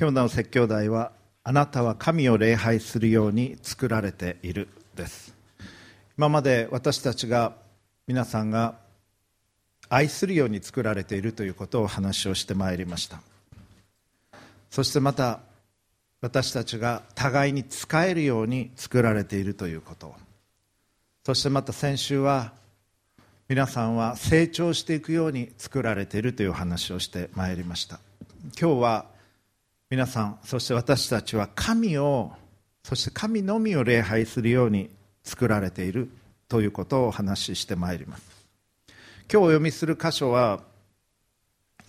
[0.00, 1.10] 今日の説教題は
[1.42, 5.34] あなたは神を礼拝するように作られているです。
[6.16, 7.56] 今まで私たちが
[8.06, 8.76] 皆さんが
[9.88, 13.20] 愛するように作られているということを話をしてまいりました。
[14.70, 15.40] そしてまた
[16.20, 20.14] 私たちが互いに使えるように作られているということ。
[21.26, 22.52] そしてまた先週は
[23.48, 27.98] 皆さんは成長していくように作られているという話をしてまいりました。
[28.60, 29.17] 今日は
[29.90, 32.32] 皆さんそして私たちは神を
[32.84, 34.90] そして神のみを礼拝するように
[35.24, 36.10] 作られている
[36.46, 38.22] ということをお話ししてまいります。
[39.32, 40.60] 今日お読みする箇所は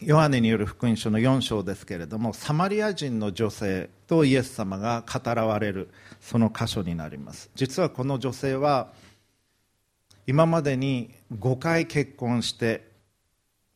[0.02, 5.90] ヨハネによる福音書の4章ですけれどもサマリア人の女性とイエス様が語られる
[6.22, 7.50] その箇所になります。
[7.56, 8.94] 実はこの女性は
[10.26, 12.88] 今までに5回結婚して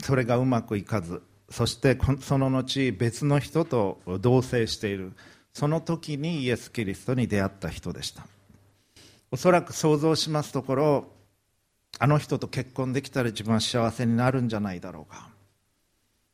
[0.02, 1.22] それがうまくいかず
[1.54, 5.14] そしてその後別の人と同棲している。
[5.54, 8.26] その時にイエス・キリストに出会った人でした。
[9.30, 11.08] おそらく想像しますところ
[12.00, 15.30] あの人と結婚できたら自分は幸せになるんじゃないだろうか。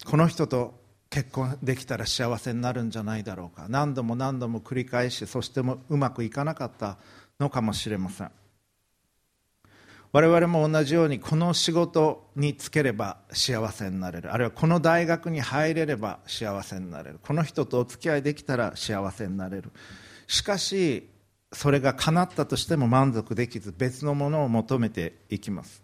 [0.05, 3.65] この人と結婚できたら幸せになるんじゃないだろうか。
[3.67, 6.97] 何度も何度も繰り返しそしてもうまくいかなかった
[7.41, 8.31] のかもしれません。
[10.11, 14.33] 我々も同じようにこの仕事に就ければ幸せになれる。
[14.33, 17.19] あるいはこの大学に入れれば幸せになれる。
[17.21, 19.71] この人とお付き合いできたら幸せになれる。
[20.27, 21.07] しかし
[21.53, 25.83] それが叶ったとしても満足できず別のものを求めていきます。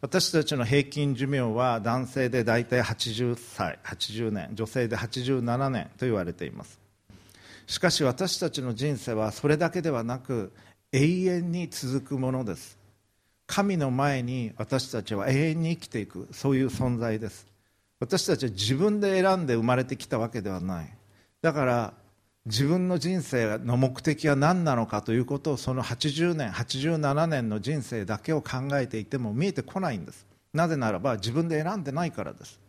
[0.00, 6.78] 私たちの平均寿命は男性で大体80歳80年女性で87年と言われています。
[7.66, 10.52] しかし私たちの人生はそれだけではなく
[10.92, 12.85] 永遠に続くものです。
[13.46, 17.46] 神の前に私たちは永遠に生きていくそういう存在です。
[18.00, 20.92] 私たちは自分で選んで生まれてきたわけではない。
[21.42, 21.94] だから
[22.44, 30.26] 自分の人生の目的は何なのかということをその80年87年の人生だけを考えていても見えてこないんです。
[30.52, 32.60] なぜならば自分で選んでないからです。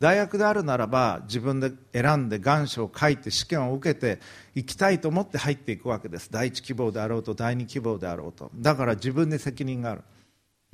[0.00, 4.18] 大学であるならば自分で選んで願書を書いて試験を受けて
[4.54, 6.28] 行きたいと思って入っていくわけです。
[6.30, 8.50] 第一希望であろうと第二希望であろうと。
[8.56, 10.02] だから自分に責任がある。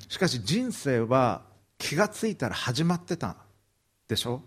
[0.06, 1.42] しかし人生は
[1.78, 3.36] 気がついたら始まってた
[4.06, 4.42] でしょ？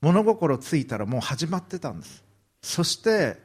[0.00, 2.24] 物心ついたらもう始まってたんです。
[2.62, 3.38] そして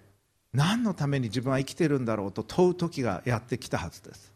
[0.53, 4.31] 何のために自分は生きてるんだろうと問う時がやってきたはずです。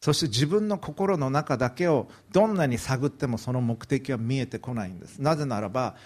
[0.00, 5.18] そして自分の心の中だけをどんなに探ってもその目的は見えてこないんです。
[5.18, 5.96] なぜならば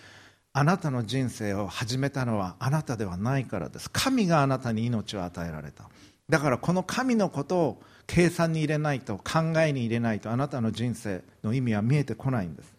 [0.52, 3.88] あなたの人生を始めたのはあなたではないからです。
[3.92, 5.88] 神があなたに命を与えられた。
[6.30, 12.72] だからこの神のことを計算に入れないと考えに入れないとあなたの人生の意味は見えてこないんです。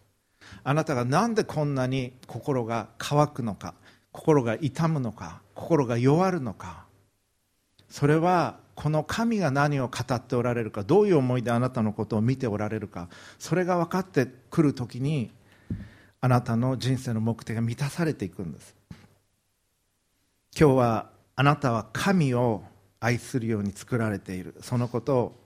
[0.64, 3.74] あなたが何でこんなに心が乾くのか
[4.10, 6.86] 心が痛むのか心が弱るのか。
[7.88, 15.30] それはこの神が何を語っておられるかどういう思いであなたのことを見ておられるかそれが分かってくるときに
[16.22, 18.74] あなたの人生の目的が満たされていくんです。
[20.58, 22.62] 今日はあなたは神を
[23.02, 24.54] 愛するように作られている。
[24.60, 25.42] そのことを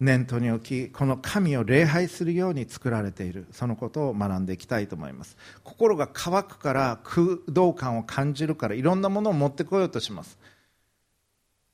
[0.00, 3.46] 念頭に置きこの神を礼拝するように作られている。
[3.52, 5.36] そのことを学んでいきたいと思います。
[5.62, 10.38] 心が乾くから空洞感を感じるからいろんなものを持ってこようとします。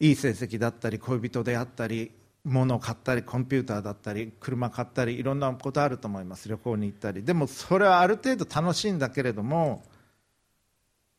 [0.00, 2.11] いい成績だったり恋人であったり
[2.44, 6.49] 物を買ったりコンピューターだったり車買ったりいろんなことあると思います。
[6.49, 7.23] 旅行に行ったり。
[7.23, 9.84] でもそれはある程度楽しいんだけれども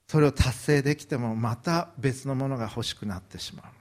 [0.07, 3.76] それを達成できてもまた別のものが欲しくなってしまう。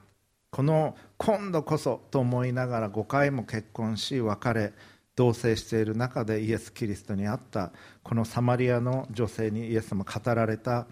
[0.57, 4.73] この今度こそと思いながら5回も結婚し別れ
[5.15, 7.73] 同棲している中でイエス・キリストに会った
[8.03, 10.87] このサマリアの女性にイエス様語られた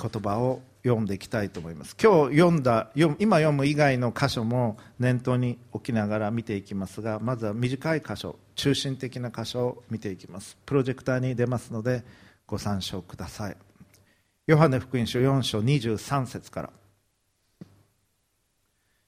[0.00, 1.96] 言葉を読んでいきたいと思います。
[2.00, 10.56] 今日読んだ今読む以外の箇所も念頭に置きながら見ていきますがまずは短い箇所中心的な箇所を見ていきます。
[10.64, 12.04] プロジェクターに出ますので
[12.46, 13.56] ご参照ください。
[14.46, 16.81] ヨハネ福音書4章23節から。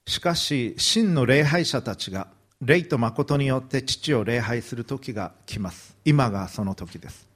[0.06, 2.29] しかし真の礼拝者たちが
[2.61, 5.97] 霊と誠によって父を礼拝する時が来ます。
[6.05, 7.29] 今がその時です。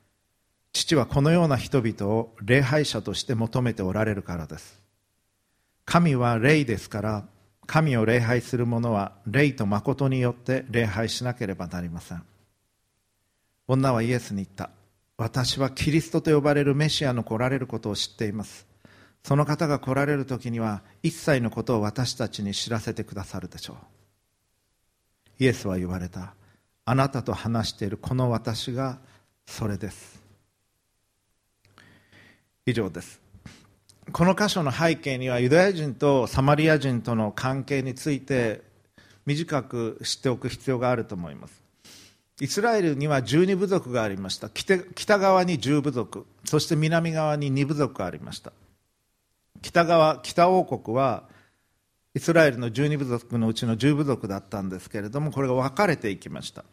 [0.72, 4.80] 父はこのような人々を礼拝者として求めておられるからです。
[5.84, 7.24] 神は霊ですから
[7.66, 12.22] 神を礼拝する者は霊と誠によって礼拝しなければなりません。
[13.66, 14.70] 女はイエスに言った。
[15.16, 18.67] 私はキリストと呼ばれるメシアの来られることを知っています。
[19.24, 23.76] その方が来られる時には一切のことを私たちに知らせてくださるでしょう。
[25.38, 26.34] イエスは言われた。
[26.84, 28.98] あなたと話しているこの私が
[29.46, 30.22] それです。
[32.64, 33.20] 以上です。
[34.12, 38.62] この箇所の背景にはユダヤ人とサマリア人との関係について
[39.26, 41.62] 短く知っておく必要があると思います。
[42.40, 44.48] イスラエルには12部族がありました。
[44.48, 48.52] 北側に10部族そして南側に2部族がありました。
[49.62, 51.24] 北側北王国は
[52.14, 56.64] イスラエルの12部族のうちの10部族だったんですけれどもこれが分かれていきました。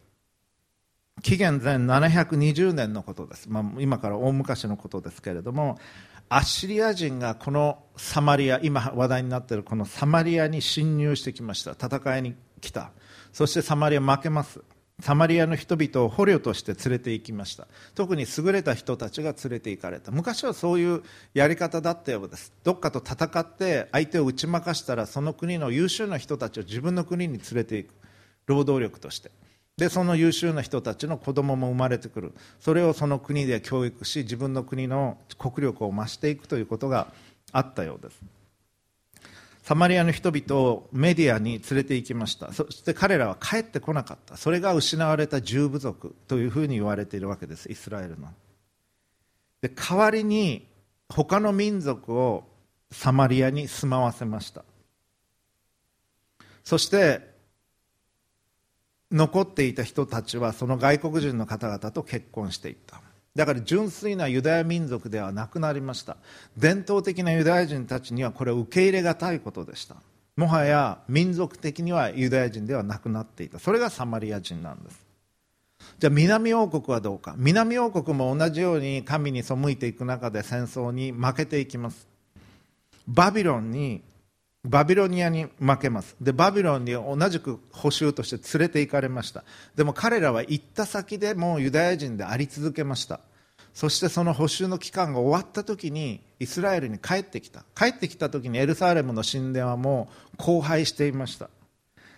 [1.22, 5.80] 紀元前720年のことです、まあ、今から大昔のことですけれども
[6.28, 11.72] アッシリア人がこのサマリア今話題になっているこのサマリアに侵入してきました。
[11.72, 12.92] 戦いに来た。
[13.32, 14.62] そしてサマリア負けます。
[15.02, 17.68] サマリアの人々を捕虜として連れて行きました。
[17.96, 20.12] 特に優れた人たちが連れて行かれた。
[20.12, 21.04] 昔はそういう
[21.34, 22.54] やり方だったようです。
[22.64, 27.94] どっかと戦って相手を打ち負かしたらその国の優秀な人たちを自分の国に連れていく。
[28.46, 29.32] 労働力として。
[29.78, 32.34] でその優秀な人たちの子供も生まれてくる。
[32.62, 37.08] それをその国で教育し自分の国の国力を増していくということが
[37.52, 38.22] あったようです。
[39.66, 42.54] サマリアの人々をメディアに連れて行きました。
[42.54, 44.38] そして彼らは帰ってこなかった。
[44.38, 47.72] それが失われた十部族というふうに言われているわけです。
[47.72, 48.28] イスラエルの。
[49.62, 50.68] で代わりに
[51.10, 52.44] 他の民族を
[52.92, 54.64] サマリアに住まわせました。
[56.64, 57.34] そして
[59.12, 63.02] 残っていた人たちはその外国人の方々と結婚していった。
[63.36, 66.16] だから純粋なユダヤ民族ではなくなりました。
[66.58, 69.98] 伝統的なユダヤ人たちにはこれを受け入れがたいことでした。
[70.38, 73.60] もはや民族的にはユダヤ人ではなくなっていた。
[73.60, 75.06] それがサマリア人なんです。
[76.00, 77.36] じゃあ南王国はどうか。
[77.38, 82.08] 南王国も同じように神に背いていく中で戦争に負けていきます。
[83.08, 84.02] バビロンに
[84.66, 86.16] バビロニアに負けます。
[86.20, 89.44] でバビロンに同じく補修として連れて行かれました。
[89.76, 93.20] でも彼らは行った先でもうユダヤ人であり続けました。
[93.74, 97.64] そしてその補修の期間が終わった時にイスラエルに帰ってきた。
[97.76, 100.10] 帰ってきた時にエルサレムの神殿はも
[100.40, 101.50] う荒廃していました。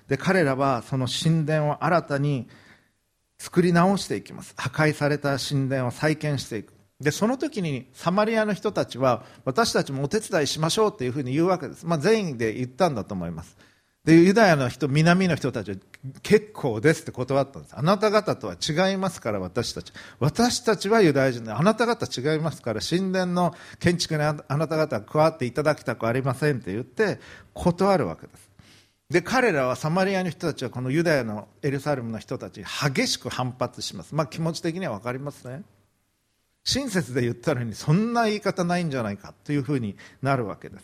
[0.07, 2.47] で彼らはその神殿を新たに
[3.39, 4.53] 作り直していきます。
[4.55, 6.76] 破壊された神殿を再建していく。
[6.99, 13.57] でその時にサマリアの人たちは私たちもお手伝いしましょうというふうに言うわけです、まあ、全員で言ったんだと思います。
[14.03, 15.77] でユダヤの人南の人たちは
[16.23, 17.77] 結構ですって断ったんです。
[17.77, 19.91] あなた方とは違いますから私たち。
[20.21, 27.19] 私たちはユダヤ人であなた方違いますから神殿の建築にあなた方加わっていただきたくありませんって言って
[27.53, 28.49] 断るわけです。
[29.09, 35.63] で彼らはサマリアの人たちはこのユダヤのエルサレムの人たちに激しく反発します、まあ、気持ち的には分かりますね。
[36.67, 40.83] 親切で言ったのにそんな言い方ないんじゃないかというふうになるわけです。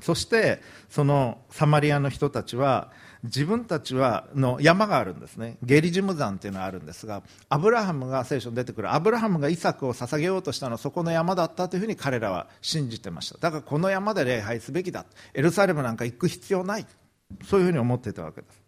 [0.00, 2.90] そしてそのサマリアの人たちは
[3.22, 5.58] 自分たちはの山があるんですね。
[5.62, 8.94] ゲリジム山というのがあるんですがアブラハムが聖書に出てくる。
[8.94, 13.36] アブラハムがイサクを捧げようとしたのはそこの山だったというふうに彼らは信じてました。
[13.38, 15.04] だからこの山で礼拝すべきだ。
[15.34, 16.86] エルサレムなんか行く必要ない。
[17.44, 18.62] そういうふうに思っていたわけです。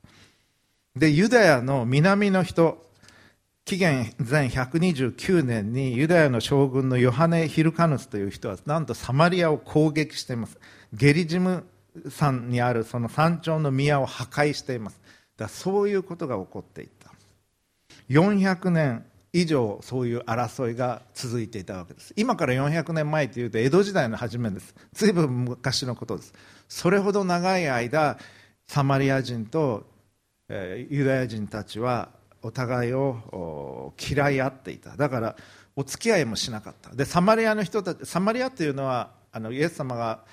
[0.97, 2.88] でユダヤの南の人
[3.69, 10.59] 紀元前129年にユダヤの将軍のヨハネ・ヒルカヌスという人はなんとサマリアを攻撃しています。
[10.95, 11.67] ゲリジム
[12.09, 14.99] 山にあるその山頂の宮を破壊しています。
[15.37, 17.13] だそういうことが起こっていった。
[18.09, 19.05] 400年
[19.35, 22.15] 以上そういう争いが続いていたわけです。
[22.17, 24.75] 今から400年前というと江戸時代の初めです。
[24.95, 26.33] 随分昔のことです。
[26.71, 28.17] それほど長い間
[28.67, 29.85] サマリア人と
[30.49, 34.97] ユダヤ人たちはお互いを嫌い合っていた。
[34.97, 35.37] だから
[35.77, 36.91] お付き合いもしなかった。
[36.91, 40.25] でサマリアの人たちサマリアというのはあのイエス様が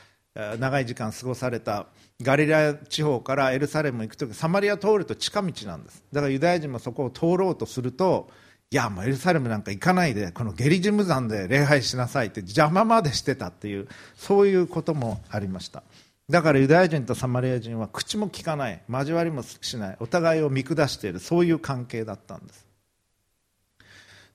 [0.60, 1.88] 長い時間過ごされた
[2.22, 6.04] ガリラ地方からエルサレムに行く時サマリア通ると近道なんです。
[6.12, 8.30] だからユダヤ人もそこを通ろうとすると
[8.72, 15.84] いやもうエルサレムなんか行かないでこのゲリジム山で礼拝しなさいって邪魔までしてたっていうそういうこともありました。
[16.30, 22.66] だからユダヤ人とサマリア人は口も聞かない交わりもしないお互いを見下しているそういう関係だったんです。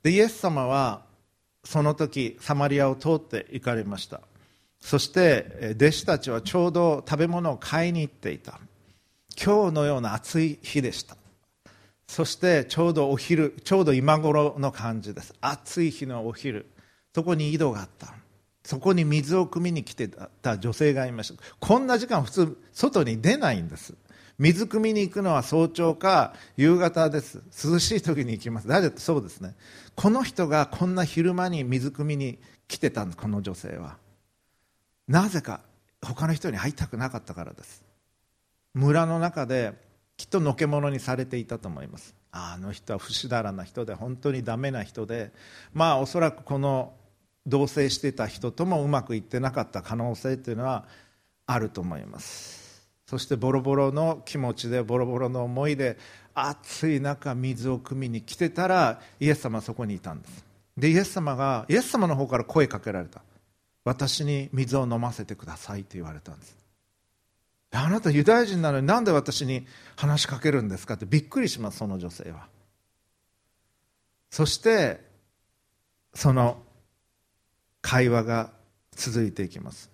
[0.02, 1.02] でイエス様は
[1.64, 4.20] その時サマリアを通って行かれました。
[4.80, 8.60] そして弟子たちはちょうど食べ物を買いに行っていた。
[9.42, 11.16] 今日のような暑い日でした。
[12.06, 15.34] そしてちょうどお昼ちょうど今頃の感じです。
[15.40, 16.66] 暑い日のお昼。
[17.14, 18.14] そこに井戸があった。
[18.70, 20.08] そこに水を汲みに来て
[20.42, 21.42] た女性がいました。
[21.58, 23.94] こんな時間普通外に出ないんです。
[24.38, 27.42] 水汲みに行くのは早朝か夕方です。
[27.64, 28.68] 涼しい時に行きます。
[28.68, 29.56] だってそうですね。
[29.96, 33.96] この人がこんな昼間に水汲みに来てたんですこの女性は。
[35.08, 35.62] なぜか
[36.00, 37.82] 他の人に会いたくなかったからです。
[38.74, 39.72] 村の中で
[40.16, 42.14] きっとのけ者にされていたと思います。
[42.30, 45.32] あの人は不死だらな人で本当にダメな人で
[45.74, 46.92] まあおそらくこの
[47.50, 50.86] 同棲してた人ともうまくいってなかった可能性というのは
[51.46, 52.88] あると思います。
[53.06, 55.98] そしてボロボロの気持ちでボロボロの思いで
[56.32, 60.44] 暑い中水を汲みに来てたらイエス様はそこにいたんです。
[60.78, 63.22] でイエス様がイエス様の方から声かけられた。
[63.84, 66.56] 私に水を飲ませてくださいと言われたんです。
[67.72, 69.66] あなたユダヤ人なのになんで私に
[69.96, 72.48] 話しかけるんですかってびっくりしますその女性は。
[74.30, 75.00] そして
[76.14, 76.62] その
[77.82, 78.50] 会話が
[78.92, 79.90] 続いていきます。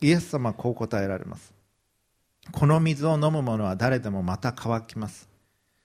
[0.00, 1.52] イエス様はこう答えられます。
[2.52, 5.28] この水を飲む者は誰でもまた乾きます。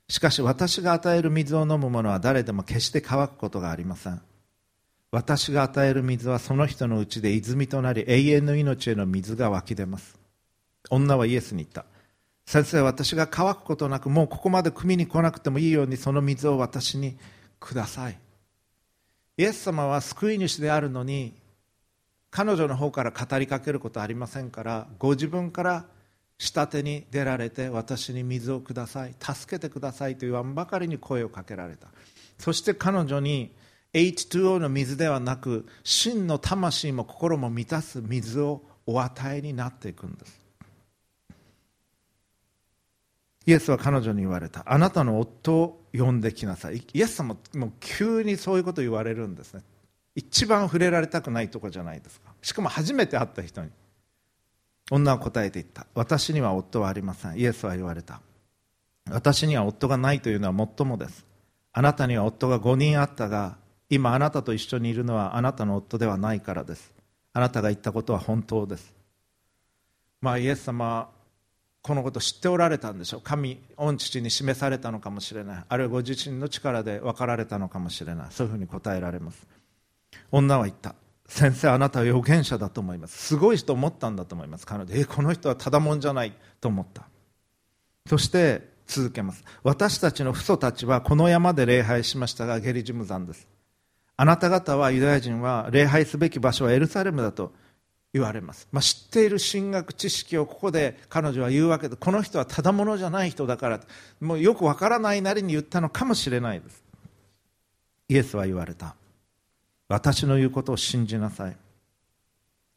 [0.07, 4.21] しかし私が与える水を飲む者は誰でも決して乾くことがありません。
[5.11, 10.17] 私が与える水はその人のうちで泉となり永遠の命への水が湧き出ます。
[10.89, 11.85] 女はイエスに言った。
[12.45, 17.17] 先生私が乾くことなくもうここまで汲みに来なくてもいいようにその水を私に
[17.59, 18.17] ください。
[19.37, 21.33] イエス様は救い主であるのに
[22.29, 25.85] 彼女の方から語りかけることありませんからご自分から
[26.37, 31.87] 下手に出られて私に水をください助けてくださいと言わんばかりに声をかけられた。
[32.37, 33.55] そして彼女に
[33.93, 40.45] H2O の水ではなく真の魂も心も満たす水をお与えになっていくんです。
[43.45, 44.63] イエスは彼女に言われた。
[44.65, 46.83] あなたの夫を呼んできなさい。
[46.93, 49.61] イエス様も急にそういうこと言われるんですね。
[50.15, 52.31] 一番触れられたくないとこじゃないですか。
[52.41, 53.69] しかも初めて会った人に。
[54.91, 55.87] 女は答えていった。
[55.95, 57.37] 私には夫はありません。
[57.37, 58.21] イエスは言われた。
[59.09, 61.25] 私には夫がないというのはもっともです。
[61.73, 63.57] あなたには夫が5人あったが
[63.89, 66.93] 今あなたと一緒にいるのはあなたの夫ではないからです。
[67.33, 68.93] あなたが言ったことは本当です。
[70.21, 71.09] まあイエス様
[71.85, 73.21] このこと知っておられたんでしょう。
[73.21, 75.63] 神御父に示されたのかもしれない。
[75.69, 78.27] あるいはご自身の力で分かられたのかもしれない。
[78.31, 79.45] そういうふうに答えられます。
[80.31, 80.95] 女は言った。
[81.27, 83.15] 先生あなたは預言者だと思います。
[83.27, 84.65] すごい人思ったんだと思います。
[84.65, 86.33] 彼女えこの人はただもんじゃない。
[86.59, 87.03] と思った。
[88.09, 89.43] そして続けます。
[89.61, 93.47] 私たちの父祖たちはこの山で礼拝しましたがゲリジム山です。
[94.17, 97.53] あなた方はユダヤ人は礼拝すべき場所はエルサレムだと
[98.15, 103.81] 言われます、まあ、知っている神学知識をここで彼女は言うわけでこの人はただものじゃない人だから
[104.21, 106.81] もうよくわからないなりに言ったのかもしれないです。
[108.07, 108.95] イエスは言われた。
[109.89, 111.57] 私の言うことを信じなさい。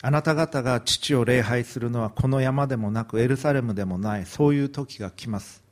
[0.02, 5.62] あなた方が父を礼拝するのはこの山でもなくエルサレムでもないそういう時が来ます。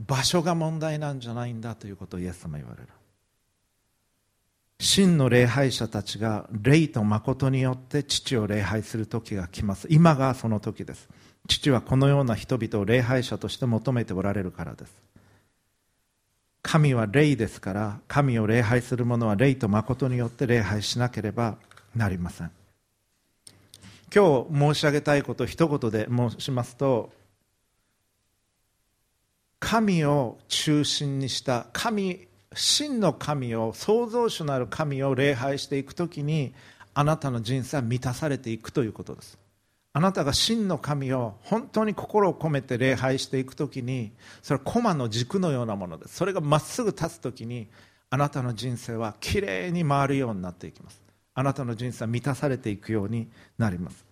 [0.00, 2.88] 場所が問題なんじゃないんだということをイエス様言われる。
[4.80, 9.86] 真の礼拝者たちが霊と誠によって父を礼拝する時が来ます。
[9.90, 11.06] 今がその時です。
[11.46, 14.92] 父はこのような人々を礼拝者として求めておられるからです。
[16.62, 21.58] 神は霊ですから神を礼拝する者は霊と誠によって礼拝しなければ
[21.94, 22.50] なりません。
[24.14, 27.12] 今日申し上げたいこと一言で申しますと
[29.58, 36.52] 神を中心にした神真の神を創造主なる神を礼拝していくときに
[36.94, 39.38] あなたの人生は満たされていくということです。
[39.92, 46.16] あなたが真の神を本当に心を込めて礼拝していくときにそれは駒の軸のようなものです。
[46.16, 47.68] それがまっすぐ立つときに
[48.08, 51.00] あなたの人生はきれいに回るようになっていきます。
[51.34, 53.28] あなたの人生は満たされていくように
[53.58, 54.04] なります。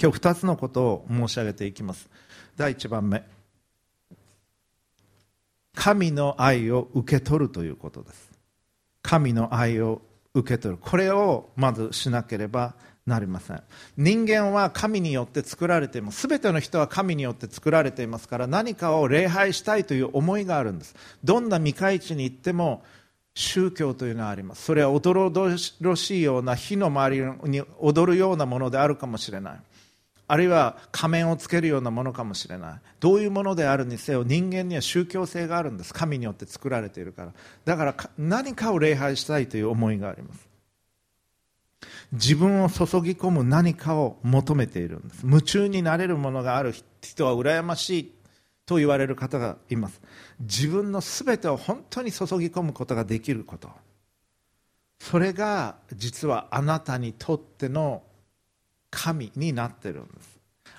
[0.00, 2.08] 今日2つのことを申し上げていきます。
[2.56, 3.35] 第1番目。
[5.76, 8.32] 神の愛を受け取るということです。
[9.02, 10.02] 神の愛を
[10.34, 10.80] 受け取る。
[10.82, 12.74] これをまずしなければ
[13.06, 13.62] なりません。
[13.96, 16.26] 人間は神によって作られています。
[16.26, 20.96] 全ての人は神によって作られていますから何かを礼拝したいという思いがあるんです。
[21.22, 22.82] どんな未開地に行っても
[23.34, 24.64] 宗教というのはあります。
[24.64, 29.60] それはおどろろしいような火の周りに踊るようなものであるかもしれない。
[30.28, 32.80] あるいは仮面をつけるようなものかもしれない。
[32.98, 35.94] どういうものであるにせよ人間には宗教性があるんです。
[35.94, 37.32] 神によって作られているから。
[37.64, 40.48] だから何かを礼拝したいという思いがあります。
[42.12, 45.20] 自分を注ぎ込む何かを求めているんです。
[45.24, 46.74] 夢中になれるものがある。
[47.02, 48.12] 人は羨ましい。
[48.66, 50.00] と言われる方がいます。
[50.40, 53.70] 自分の全てを本当に注ぎ込むことができること。
[54.98, 58.02] それが実はあなたにとっての
[58.96, 60.36] 神になってるんです。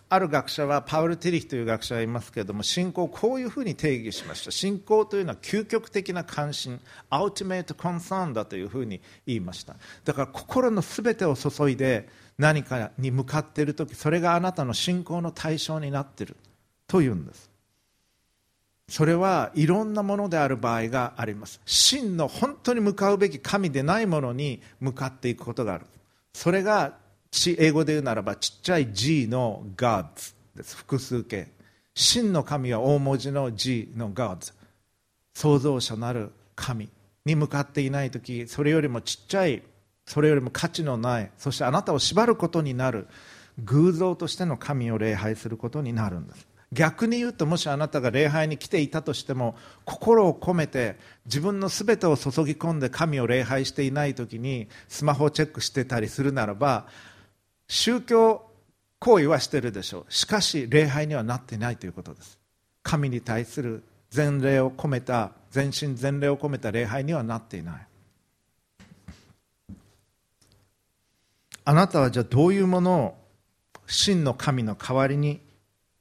[0.09, 4.51] ある学者はパウル・ティリヒという学者がいますけれども信仰をこういうふうに定義しました。
[4.51, 9.75] 信仰というのは究極的な関心アウトメイト・コンサーンだというふうに言いました。
[10.05, 16.37] だから心の全てを注いで何かに向かっている時それがあなたの信仰の対象になっている。
[16.87, 17.51] というんです。
[18.87, 21.59] それはいろんなものである場合があります。
[21.65, 25.85] 真の本当に向かうべき神でないものに向かっていくことがある。
[26.33, 26.93] それが
[27.57, 30.75] 英語で言うならばちっちゃい G の Gods です。
[30.75, 31.47] 複数形。
[31.93, 34.53] 真の神は大文字の G の Gods
[35.33, 36.89] 創造者なる神
[37.25, 39.63] に向かっていない時それよりもちっちゃい
[40.05, 43.07] それよりも価値のないそしてあなたを縛ることになる
[43.63, 46.47] 偶像としての神を礼拝することになるんです。
[46.73, 49.55] 逆に言うともしあなたが礼拝に来ていたとしても
[49.85, 56.87] 心を込めて自分の全てを注ぎ込んで神を礼拝していない時にスマホをチェックしてたりするならば
[57.67, 58.49] 宗教
[58.99, 60.11] 行為はしてるでしょう。
[60.11, 62.39] しかし礼拝にはなってないということです。
[62.83, 63.83] 神に対する
[64.15, 67.87] 前礼を込めた全身全霊を込めた礼拝にはなっていない。
[71.65, 73.17] あなたはじゃあどういうものを
[73.87, 75.41] 真の神の代わりに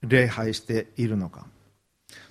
[0.03, 1.47] 礼拝しているのか。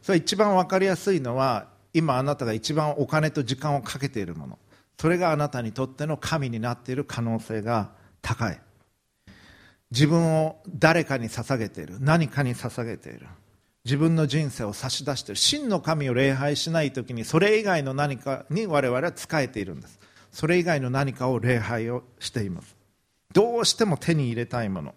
[0.02, 4.60] それ一番分かりやすいのは今あなたが一番お金と時間をかけているもの。
[4.98, 8.60] それがあなたにとっての神になっている可能性が高い。
[9.92, 11.98] 自分を誰かに捧げている。
[12.00, 13.28] 何かに捧げている。
[13.86, 15.40] 自分の人生を差し出している。
[15.40, 20.00] 真の神を礼拝しない時にそれ以外の何かに我々は仕えているんです。
[20.32, 22.76] それ以外の何かを礼拝をしています。
[23.34, 24.96] どうしても手に入れたいもの。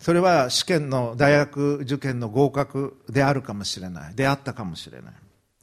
[0.00, 4.14] それは試験の大学受験の合格であるかもしれない。
[4.14, 5.14] であったかもしれない。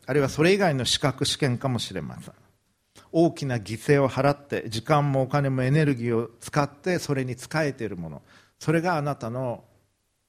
[0.05, 2.33] あるいはそれ以外の資格試験かもしれません。
[3.13, 8.21] 大きな犠牲を払って時間もお金もエネルギーを使ってそれに仕えているもの。
[8.59, 9.63] それがあなたの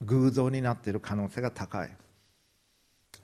[0.02, 1.90] 偶像になっている可能性が高い。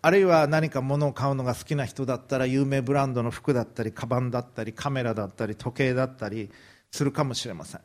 [0.02, 6.50] あるいは何か物を買うのが好きな人だったら有名ブランドの服だったりカバンだったりカメラだったり時計だったり
[6.90, 7.80] するかもしれません。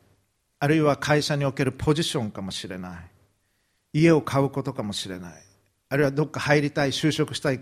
[0.58, 3.10] あるいは会社におけるポジションかもしれない。
[3.92, 5.32] 家を買うことかもしれない。
[5.90, 7.60] あるいはどっか入りたい就職したい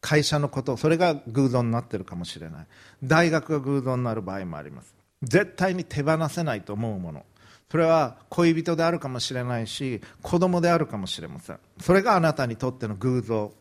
[0.00, 2.66] 会社のことそれが偶像になっているかもしれない。
[3.02, 4.94] 大学が偶像になる場合もあります。
[5.22, 7.24] 絶対に手放せないと思うもの。
[7.70, 11.58] それは恋人であるかもしれないし子供であるかもしれません。
[11.80, 13.52] それがあなたにとっての偶像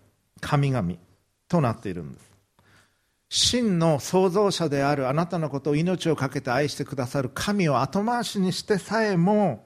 [0.41, 0.93] 神々
[1.47, 2.29] となっているんです。
[3.31, 9.63] 真の創造者であるあなたのことを命を懸けて愛してくださる神を後回しにしてさえも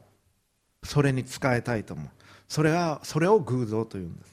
[0.83, 2.09] それに仕えたいと思う。
[2.49, 4.32] それはそれを偶像というんです。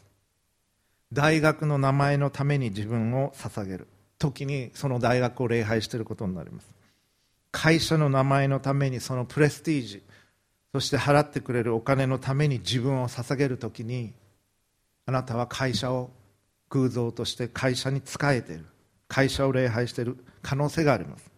[1.13, 3.89] 大学の名前のために自分を捧げる。
[4.21, 6.69] 時にその大学を礼拝していることになります。
[7.51, 10.03] 会社の名前のためにそのプレスティージ
[10.73, 14.13] そして払ってくれるお金のために自分を捧げる時に
[15.07, 16.11] あなたは会社を
[16.69, 18.67] 偶像として会社に仕えている。
[19.09, 20.19] 会社を礼拝している。
[20.43, 21.31] 可能性があります。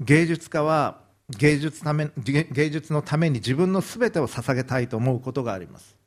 [0.00, 5.99] 芸術家は芸術ため芸術のために自分の全てを捧げたいと思うことがあります。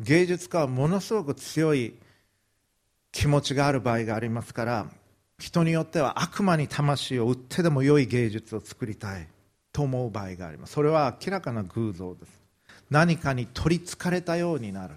[0.00, 1.94] 芸術家はものすごく強い
[3.12, 4.86] 気持ちがある場合がありますから
[5.38, 9.28] 人によっては悪魔に魂を売ってでも良い芸術を作りたい
[9.72, 10.72] と思う場合があります。
[10.72, 12.42] それは明らかな偶像です。
[12.88, 14.94] 何かに取りつかれたようになる。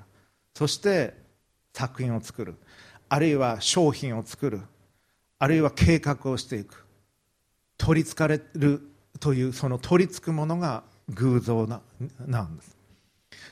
[0.56, 1.14] そして
[1.74, 2.56] 作品を作る。
[3.10, 4.62] あるいは商品を作る。
[5.40, 6.86] あるいは計画をしていく。
[7.78, 8.82] 取りつかれる
[9.20, 11.82] というその取りつくものが偶像な
[12.26, 12.79] なんです。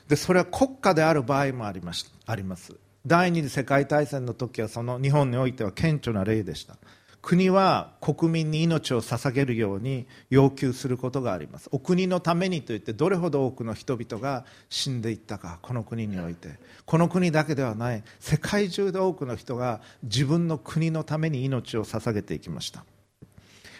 [0.08, 2.74] でそれは国家である場合もありますあります。
[3.06, 6.76] 第二次世界大戦の時はその日本においては顕著な例でした。
[7.20, 11.68] 国は国民に命を捧げるように要求することがあります。
[11.72, 16.58] お国のためにといってどれほど多くの人々が死んでいったかこの国において。
[16.86, 18.02] この国だけではない。
[18.20, 22.84] 世界中で多くの人が自分の国のために命を捧げていきました。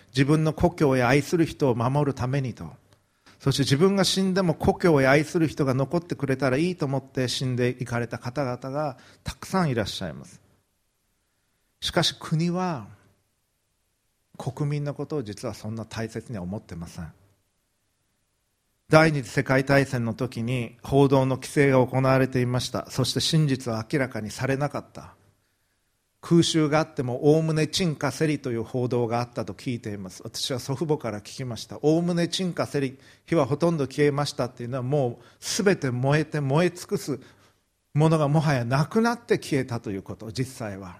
[0.09, 2.73] 自分の故郷や愛する人を守るためにと。
[3.39, 10.41] そして自分が死んでも故郷や愛する人が残ってくれたらいいと思って死んでいかれた方々がたくさんいらっしゃいます。
[11.81, 12.89] しかし国は
[14.37, 17.13] 国民のことを実はそんな大切には思ってません。
[18.89, 22.91] 第二次世界大戦の時に報道の規制が行われていました。
[22.91, 25.15] そして真実は明らかにされなかった。
[26.21, 30.23] 空襲があってもおおむね鎮火せりという報道があったと聞いています。
[30.25, 31.79] 私は祖父母から聞きました。
[31.83, 37.21] おおむね鎮火せり火はほとんど消えましたっていうのはもう全て燃えて燃え尽くす
[37.95, 40.33] ものがもはやなくなって消えたということ。
[40.33, 40.97] 実際は。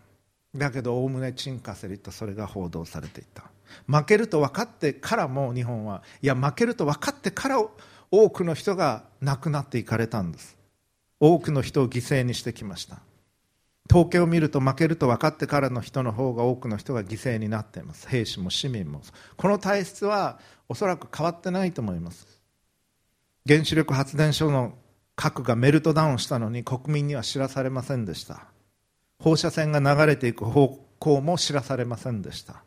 [0.55, 3.51] だけどおおむね沈下せりとそれが報道されていた。
[3.87, 7.63] 負けると分かってからも日本はいや負けると分かってから
[8.11, 10.57] 多くの人が亡くなっていかれたんです。
[11.21, 13.01] 多くの人を犠牲にしてきました。
[13.91, 18.09] 統計を見ると負けると分かってからの人の方が多くの人が犠牲になっています。
[18.09, 19.01] 兵士も市民も。
[19.37, 22.41] この体質はおそらく変わってないと思います。
[23.47, 24.75] 原子力発電所の
[25.17, 28.49] 核がメルトダウンしたのに国民には知らされませんでした。
[29.19, 32.63] 放射線が流れていく方向も知らされませんでした。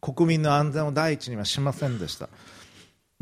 [0.00, 2.28] 国民の安全を第一にはしませんでした。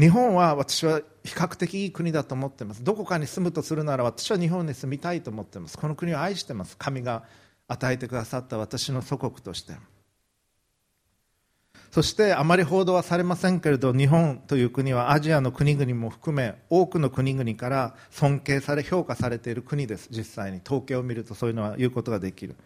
[0.00, 2.82] 日本は私は比較的いい国だと思ってます。
[2.82, 5.76] どこかに住むとするなら私は日本に住みたいと思ってます。
[5.76, 6.78] この国を愛してます。
[6.78, 7.24] 神が
[7.68, 9.74] 与えてくださった私の祖国として。
[11.90, 20.08] そしてあまり報道はされませんけれど日本という国はアジアの国々も含め多くの国々から尊敬され評価されている国です。
[20.10, 20.62] 実際に。
[20.64, 22.56] 統計を見るとそういうのは言うことができる。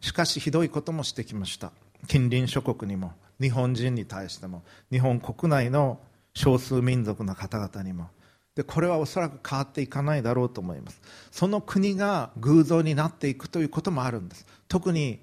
[0.00, 1.72] しかしひどいこともしてきました。
[2.06, 3.12] 近隣諸国にも。
[3.38, 4.62] 日本人に対しても。
[4.90, 6.00] 日本国内の
[6.34, 8.08] 少数民族の方々にも。
[8.54, 11.00] でこれはおそらく変わっていかないだろうと思います。
[11.30, 14.46] その国が偶像になっていくということもあるんです。
[14.68, 15.20] 特に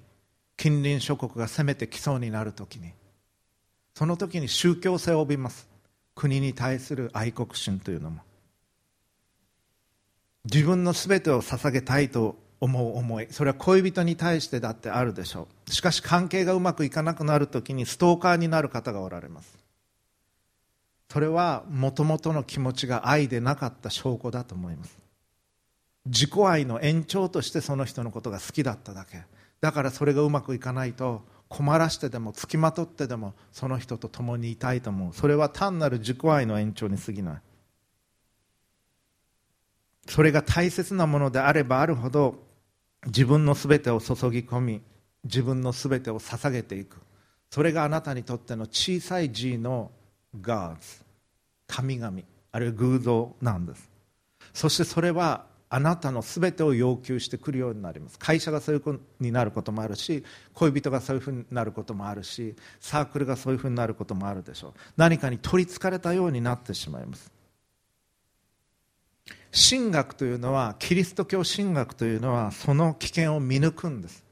[0.56, 2.92] 近隣諸国が攻めてきそうになるときに。
[3.94, 5.68] その時に宗教性を帯びます。
[6.14, 8.22] 国に対する愛国心というのも。
[10.44, 13.28] 自分の全てを捧げたいと思う思い。
[13.30, 15.70] それは恋人に対してだってあるでしょう。
[15.70, 19.58] しかし関係がうまくいかなくなる時にストーカーになる方がおられます。
[21.10, 24.96] それはもともとの気持ちが愛でなかった証拠だと思います。
[26.06, 29.24] 自己愛の延長としてその人のことが好きだっただけ。
[29.60, 35.12] だからそれがうまくいかないと困らしてでもつきまとってでもその人と共にいたいと思う。
[35.14, 37.42] それは単なる自己愛の延長に過ぎない。
[40.06, 42.36] それが大切なものであればあるほど
[43.06, 44.82] 自分の全てを注ぎ込み
[45.24, 46.98] 自分の全てを捧げていく。
[47.50, 49.90] それがあなたにとっての小さい G の
[50.36, 51.02] Gods
[51.66, 53.90] 神々あるいは偶像なんです。
[54.54, 58.18] そしてそれはあなたの全てを要求してくるようになります。
[58.18, 64.72] 会社がそういうふうになることもあるし恋人がそういうふうになることもあるしサークルがそういうふうになることもあるでしょう。
[64.96, 67.30] 何かに取りつかれたようになってしまいます。
[69.52, 74.27] 神学というのはキリスト教神学というのはその危険を見抜くんです。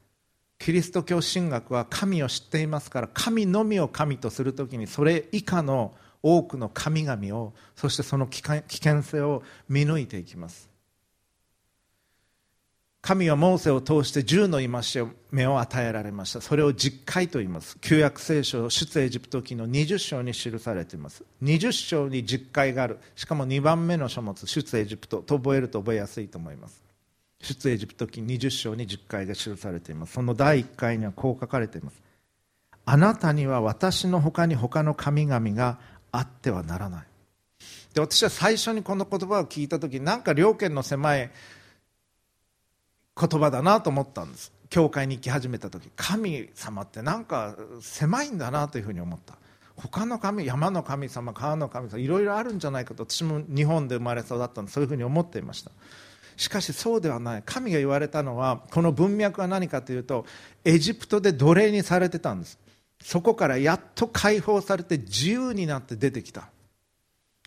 [0.58, 10.68] キリスト教神学は神を知っていますから神のみを神とするときにそれ以下の多くの神々をそしてその危険性を見抜いていきます。
[13.06, 16.40] 神はモーセを通して10の戒めを与えられました。
[16.40, 17.78] それを実会と言います。
[17.80, 21.22] 旧約聖書出エジプト記の20章に記されています。
[21.40, 22.98] 20章に実会がある。
[23.14, 26.85] しかも2番目の書物出エジプトと覚えると覚えやすいと思います。
[27.46, 30.14] 出エジプト記20章に実会が記されています。
[30.14, 32.02] その第1回にはこう書かれています。
[32.84, 35.78] あなたには私の他に他の神々が
[36.12, 37.06] あってはならない。
[37.94, 41.30] で私は最初にこの言葉を聞いた時なんか両権の狭い
[43.18, 44.52] 言葉だなと思ったんです。
[44.68, 45.90] 教会に行き始めた時。
[45.96, 49.34] 神様ってなんか狭いんだなというふうに思った。
[49.76, 55.70] 他の神山の神様川の神様いろいろあるんじゃないかと私も日本で生まれ育ったのでそういうふうに思っていました。
[56.36, 57.42] しかしそうではない。
[57.44, 60.26] 神が言われたのはこの文脈は何かというと
[60.64, 62.58] エジプトで奴隷にされてたんです。
[63.02, 66.48] そこからやっと解放されて自由になって出てきた。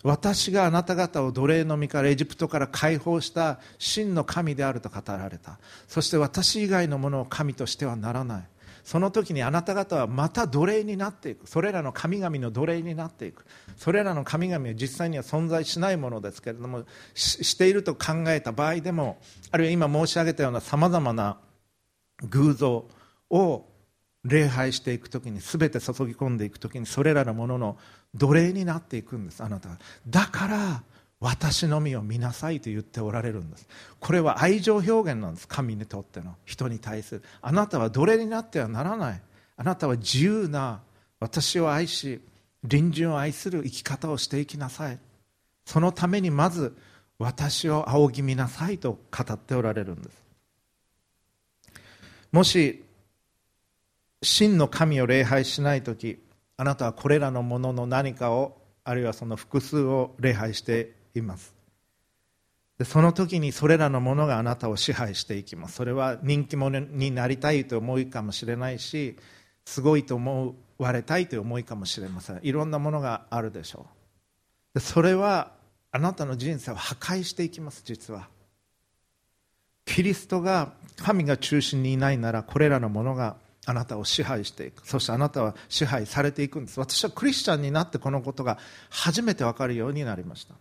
[0.03, 5.59] 私があなた方を奴隷の身からエジプトから解放した真の神であると語られた。
[5.87, 8.43] そして私以外のものを神としてはならない。
[8.89, 11.47] その時にあなた方はまた奴隷になっていく。
[11.47, 13.45] それらの神々の奴隷になっていく。
[13.77, 19.19] それらの神々は実際には存在しないものですけれどもしていると考えた場合でも
[19.51, 21.37] あるいは今申し上げたようなさまざまな
[22.23, 22.87] 偶像
[23.29, 23.65] を
[24.23, 27.77] 礼拝していく時に全て注ぎ込んでいく時にそれらのものの
[28.15, 30.83] 奴隷になっていくんですあなたはだから
[31.19, 33.67] 私のみを見なさいと言っておられるんです。
[33.99, 35.47] これは愛情表現なんです。
[35.47, 36.35] 神にとっての。
[36.45, 37.23] 人に対する。
[37.41, 39.21] あなたは奴隷になってはならない。
[39.57, 40.81] あなたは自由な
[41.19, 42.21] 私を愛し
[42.67, 44.99] 隣人を愛する生き方をしていきなさい。
[45.65, 46.75] そのためにまず
[47.17, 50.23] 私を仰ぎ見なさいと語っておられるんです。
[52.31, 52.85] もし
[54.21, 56.19] 真の神を礼拝しない時
[56.55, 61.53] あなたはこれらのものの何かをあるいはその複数を礼拝しています。
[62.77, 65.75] でその時にそれらのものがあなたを支配していきます。
[65.75, 69.17] それは人気者になりたいという思いかもしれないし
[69.65, 72.39] すごいと思われたいという思いかもしれません。
[72.41, 73.85] いろんなものがあるでしょ
[74.73, 74.79] う。
[74.79, 75.51] でそれは
[75.91, 78.29] あなたの人生を破壊していきます実は。
[79.85, 84.87] キリストが神が中心にいないならこれらのものがあなたを支配していく。
[84.87, 86.79] そしてあなたは支配されていくんです。
[86.79, 88.57] 私はクリスチャンになってこのことが
[88.89, 90.55] 初めて分かるようになりました。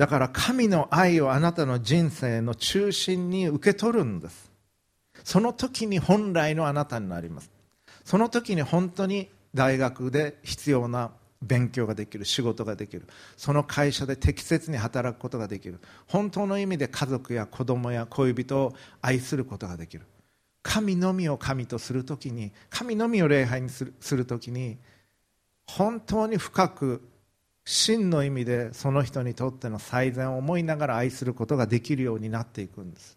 [0.00, 4.50] だから神の愛をあなたの人生の中心に受け取るんです。
[5.24, 7.50] その時に本来のあなたになります。
[8.02, 11.10] その時に本当に大学で必要な
[11.42, 13.06] 勉強ができる仕事ができる。
[13.36, 15.78] その会社で適切に働くことができる。
[16.06, 20.06] 本当の意味で家族や子供や恋人を愛することができる。
[20.62, 24.78] 神のみを神とするときに神のみを礼拝にするするときに
[25.66, 27.02] 本当に深く
[27.70, 33.16] 真の意味でその人にとっての最善を思いながら愛することができるようになっていくんです。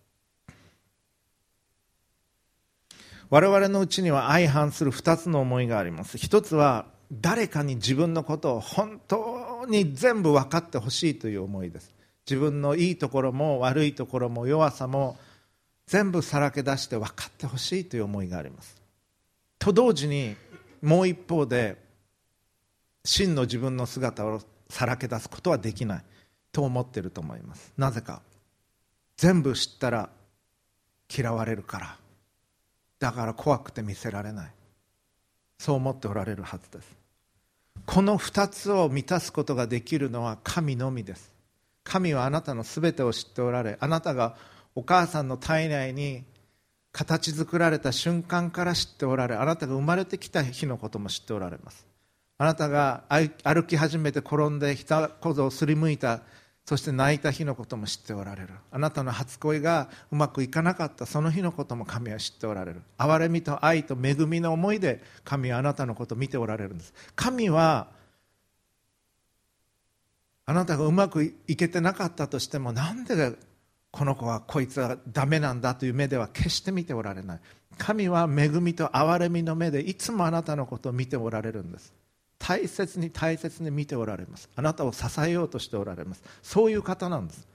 [3.32, 6.20] 我々のうちには相反する2つの思いがあります。
[6.20, 11.96] 一つは誰かに自分のことを本当に全部分かってほしいという思いです。
[12.30, 15.18] 自分のいいところも悪いところも弱さも
[15.88, 18.80] 全部さらけ出して分かってほしいという思いがあります。
[19.58, 20.36] と同時に
[20.84, 21.83] もう一方で
[23.06, 26.04] 真の自分の姿をさらけ出すことはできない
[26.52, 27.74] と思ってると思います。
[27.78, 28.22] なぜか。
[29.18, 30.10] 全部知ったら
[31.16, 31.98] 嫌われるから。
[33.00, 34.52] だから怖くて見せられない。
[35.60, 36.96] そう思っておられるはずです。
[37.86, 41.34] この2つを満たすことができるのは神のみです。
[41.84, 44.38] 神はあなたのすべてを知っておられあなたが
[44.76, 46.24] お母さんの体内に
[46.94, 51.86] 形作られた瞬間から知っておられあなたが生まれてきた日のことも知っておられます。
[52.38, 53.04] あなたが
[53.43, 56.22] 歩き始めて転んでひたこぞをすりむいた
[56.65, 58.50] そして泣いた日のことも知っておられる。
[58.72, 62.82] あなたの初恋がうまくいかなかったその日のことも神は知っておられる。
[62.98, 66.93] 憐れみと愛と恵みの思いで神はあなたのことを見ておられるんです。
[67.15, 67.88] 神は
[70.46, 73.34] あなたがうまくいけてなかったとしてもなんで
[73.91, 77.39] この子はこいつはダメなんだという目では決して見ておられない。
[77.78, 81.93] 神は恵みと憐れみの目でいつもあなたのことを見ておられるんです。
[82.45, 84.49] 大切に大切に見ておられます。
[84.53, 86.21] あなたを支えようとしておられます。
[86.41, 87.47] そういう方なんです。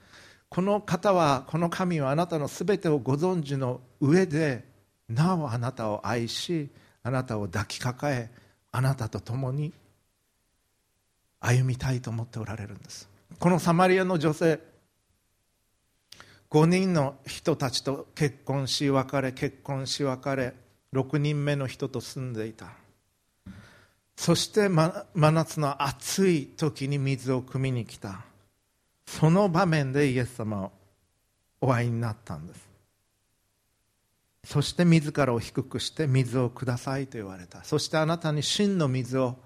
[0.49, 4.65] この方はこの神はあなたのすべてをご存知の上で
[5.07, 6.71] なおあなたを愛し
[7.03, 8.31] あなたを抱きかかえ
[8.73, 9.75] あなたと共に
[11.39, 13.11] 歩みたいと思っておられるんです。
[13.39, 14.59] このサマリアの女性
[16.51, 20.55] 5人の人たちと結婚し別れ結婚し別れ
[20.95, 22.69] 6人目の人と住んでいた。
[24.19, 28.25] そして真夏の暑い時に水を汲みに来た。
[29.07, 30.73] その場面でイエス様を
[31.61, 32.69] お会いになったんです。
[34.43, 37.63] そして自らを低くして水をくださいと言われた。
[37.63, 39.37] そしてあなたに真の水を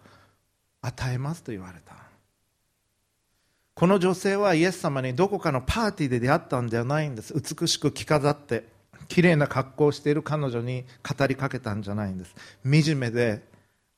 [0.81, 1.95] 与えますと言われた。
[3.75, 7.35] この女性はイエス様にどこかのパーティーで出会ったんではないんです。
[7.35, 8.65] 美しく着飾って
[9.09, 12.35] 綺麗な格好をしている彼女に語りかけたんじゃないんです。
[12.65, 13.52] 惨めで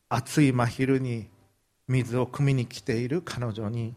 [0.09, 1.29] 暑い真昼に
[1.88, 3.95] 水を汲みに来ている彼女に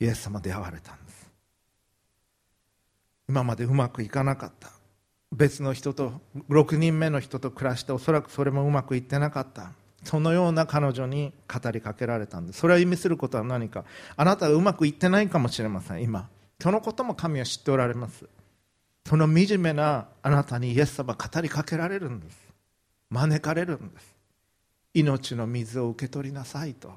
[0.00, 1.30] イエス様出会われたんです。
[3.28, 4.70] 今までうまくいかなかった。
[5.32, 6.12] 別の人と
[6.50, 9.72] 6人目の人と暮らしておそらくそれもうまくいってなかった。
[10.04, 12.58] そのような彼女に語りかけられたんです。
[12.58, 13.84] それは意味することは何か。
[14.16, 16.28] あなたがうまくいってないかもしれません今。
[16.60, 18.26] そのことも神は知っておられます。
[19.06, 22.38] その惨めなあなたにイエス様語りかけられるんです。
[23.10, 24.14] 招かれるんです。
[24.94, 26.92] 命の水を受け取りなさいと。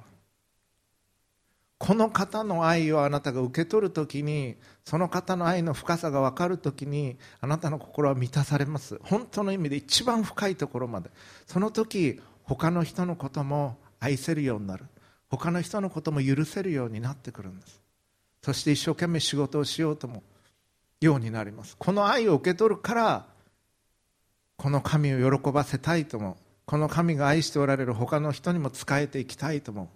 [1.78, 4.56] この方の愛をあなたが受け取るときに
[4.86, 9.00] その方の愛の深さが分かるときにあなたの心は満たされます。
[9.04, 11.10] 本当の意味で一番深いところまで。
[11.46, 14.86] その時他の人のことも愛せるようになる。
[15.30, 17.82] 他の人のことも許せるようになってくるんです。
[18.42, 20.24] そして一生懸命仕事をしようとも
[21.02, 21.76] ようになります。
[21.78, 23.26] この愛を受け取るから
[24.56, 29.90] この神を喜ばせたいともこの神が愛しておられる他の人にも仕えていきたいとも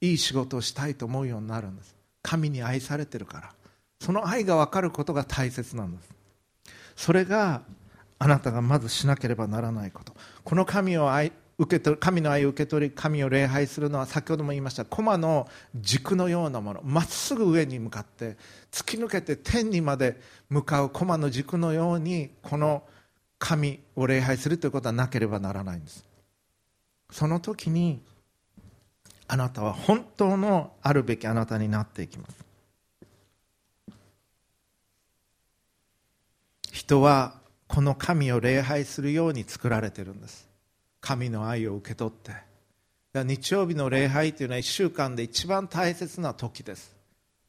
[0.00, 1.94] いい仕事をしたいと思うようになるんです。
[2.22, 3.52] 神に愛されてるから。
[4.00, 6.08] その愛が分かることが大切なんです。
[6.96, 7.62] それが
[8.18, 10.14] あなたがまずしなければならないこと。
[10.44, 16.80] この神を愛受け取神の愛を受け取り神を礼拝するのは先ほども言いました駒の軸のようなもの。
[16.82, 18.36] まっすぐ上に向かって
[18.70, 22.82] 突き抜けて天にまで向かう駒の軸のようにこの
[23.38, 26.11] 神を礼拝するということはなければならないんです。
[27.12, 28.00] その時に
[29.28, 32.44] あなたは本当のあるべきあなたになっていきます。
[36.72, 37.34] 人は
[37.68, 40.48] この神を礼拝するように作られてるんです。
[41.00, 42.32] 神の愛を受け取って。
[43.14, 46.94] 日曜日の礼拝というのは1週間で一番大切な時です。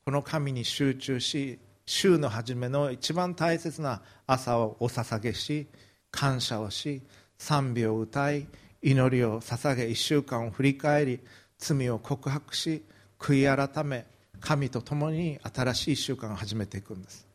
[0.05, 5.67] この神に集中し週の初めの一番大切な朝をお捧げし
[6.11, 7.01] 感謝をし
[7.37, 8.45] 賛美を歌い
[8.83, 11.19] 祈りを捧げ1週間を振り返り
[11.57, 12.83] 罪を告白し
[13.17, 14.05] 悔い改め
[14.41, 17.25] 神と共に新しい1週間を始めていくんです。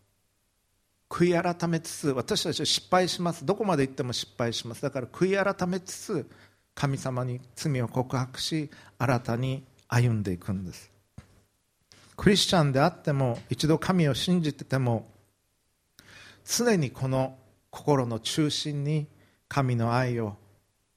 [1.08, 3.46] 悔い改めつつ私たちは失敗します。
[3.46, 4.82] どこまで行っても失敗します。
[4.82, 6.30] だから悔い改めつつ
[6.74, 10.92] 神様に罪を告白し新たに歩んでいくんです。
[12.14, 15.08] クリスチャンであっても一度神を信じてても
[16.44, 17.38] 常にこの
[17.70, 19.06] 心の中心に
[19.48, 20.36] 神の愛を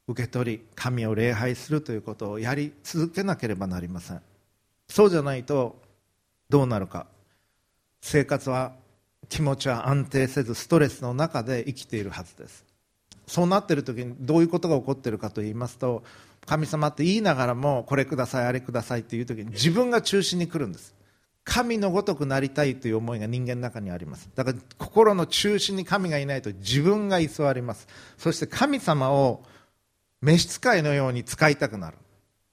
[0.07, 4.21] 受け取り神を礼拝するということをやり続けなければなりません。
[4.89, 5.81] そうじゃないと
[6.49, 7.07] どうなるか。
[8.01, 8.73] 生活は
[9.29, 12.65] 気持ちは安定せずストレスの中で生きているはずです。
[13.27, 16.03] そうなっている時にどういうことが起こっているかと言いますと
[16.45, 20.95] 神様って言いながらもこれくださいあれくださいっていう時に自分が中心に来るんです。
[21.43, 24.29] 神のごとくなりたいという思いが人間の中にあります。
[24.35, 27.87] だから心の中心に神がいないと自分が居座ります。
[28.17, 29.43] そして神様を
[30.21, 31.97] 召使いのように使いたくなる。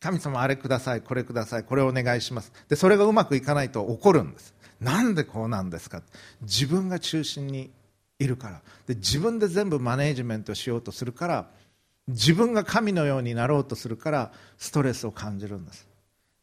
[0.01, 2.53] 神様あれくださいこれくださいこれお願いします。
[2.69, 4.55] でそれがうまくいかないと怒るんです。
[4.81, 6.03] なんでこうなんですか？
[6.43, 7.71] 自分が中心に
[8.19, 8.63] いるから。
[8.87, 11.49] で自分で全部マネージメントしようとするから
[12.07, 15.87] 自分が神のようになろうとするからストレスを感じるんです。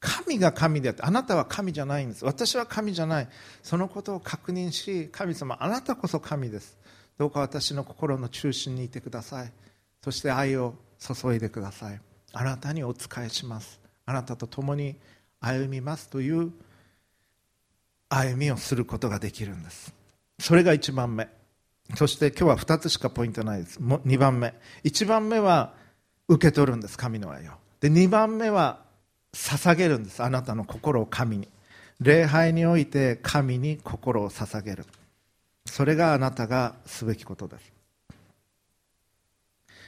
[0.01, 2.25] 神が神であってあなたは神じゃないんです。
[2.25, 3.29] 私は神じゃない。
[3.63, 6.77] そのことを確認し神様あなたこそ神です。
[7.17, 9.51] どうか私の心の中心にいてください。
[10.03, 11.99] そして愛を注いでください。
[12.33, 13.79] あなたにお仕えします。
[14.05, 14.95] あなたと共に
[15.39, 16.51] 歩みますという
[18.09, 19.93] 歩みをすることができるんです。
[20.39, 21.29] それが1番目。
[21.95, 23.79] そして今日は2つしかポイントないです。
[23.79, 24.53] 2番目。
[24.83, 25.73] 1番目は
[26.27, 26.97] 受け取るんです。
[26.97, 27.51] 神の愛を。
[27.79, 28.79] で2番目は
[29.33, 30.23] 捧げるんです。
[30.23, 31.47] あなたの心を神に。
[32.01, 34.85] 礼拝において神に心を捧げる。
[35.65, 37.74] それがあなたがすべきことです。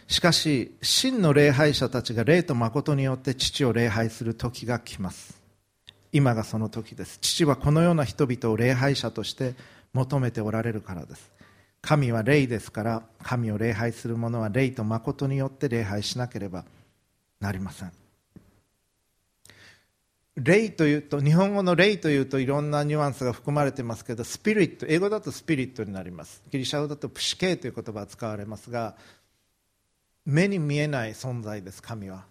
[0.08, 5.40] しかし真の礼拝者たちが霊と誠によって父を礼拝する時が来ます。
[6.14, 7.20] 今がその時です。
[7.20, 9.54] 父はこのような人々を礼拝者として
[9.94, 11.32] 求めておられるからです。
[11.82, 16.64] 神は霊ですから神を礼拝する者は霊と誠によって礼拝しなければ
[17.42, 17.92] なりません。
[20.38, 26.42] 霊というと日本語の霊というといろんなニュアンスが含まれてますけどスピリット英語だとスピリットになります。
[26.50, 28.96] ギリシャ語だとプシケイという言葉が使われますが
[30.28, 32.26] 目に見えない存在です神は。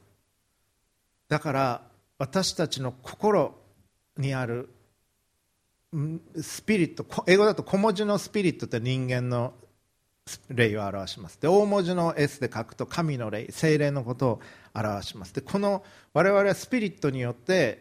[1.29, 1.83] だから
[2.19, 3.59] 私たちの心
[4.19, 4.69] にある
[6.39, 9.55] スピリット英語だと小文字のスピリットって人間の
[10.51, 11.41] 霊を表します。
[11.41, 14.41] で大文字の S で書くと神の霊精霊のことを
[14.75, 15.33] 表します。
[15.33, 15.83] でこの
[16.13, 17.81] 我々はスピリットによって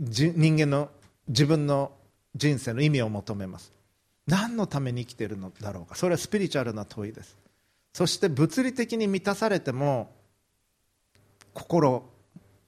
[0.00, 0.90] 人間の
[1.28, 1.92] 自分の
[2.34, 3.72] 人生の意味を求めます。
[4.26, 5.94] 何のために生きているのだろうか。
[5.94, 7.45] それはスピリチュアルな問いです。
[7.96, 10.12] そして物理的に満たされても
[11.54, 12.06] 心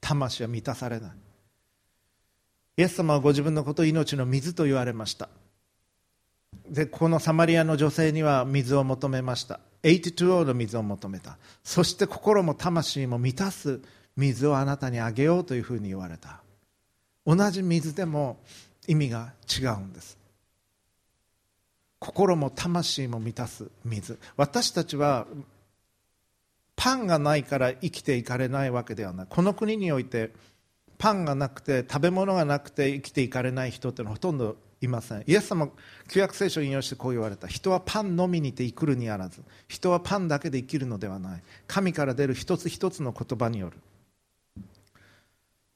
[0.01, 1.11] 魂は満たされない。
[2.79, 5.29] イエス様はご自分のことを命の水と言われました。
[6.71, 9.61] でこのサマリアの女性には水を求めました。
[9.83, 11.37] 82の水を求めた。
[11.63, 13.83] そして心も魂も満たす
[14.17, 16.41] 水をあなたにあげようというふうに言われた。
[17.27, 18.41] 同じ水でも
[18.87, 20.18] 意味が違うんです。
[21.99, 24.19] 心も魂も満たす水。
[24.37, 25.27] 私たちは
[26.77, 29.27] パンがないから生きていかれないわけではない。
[29.29, 30.31] この国において
[30.97, 35.25] パンがなくて食べ物がなくて生きていかれない人ってのはほとんどいません。
[35.27, 35.69] イエス様
[36.09, 37.49] 旧約聖書を引用してこう言われた。
[37.49, 39.43] 人はパンのみにて生くるにあらず。
[39.67, 41.43] 人はパンだけで生きるのではない。
[41.67, 43.77] 神から出る一つ一つの言葉による。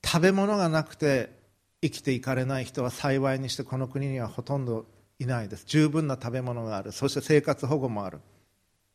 [0.05, 1.31] 食べ物がなくて
[1.81, 4.87] 生きていかれない人は幸いにしてこの国にはほとんど
[5.23, 5.65] いないです。
[5.67, 6.93] 十分な食べ物がある。
[6.93, 8.21] そして生活保護もある。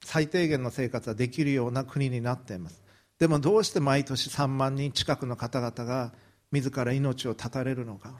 [0.04, 2.82] 最低限の生活はできるような国になっています。
[3.20, 6.14] でもどうして毎年3万人近くの方々が
[6.52, 8.14] 自ら命を絶たれるのか。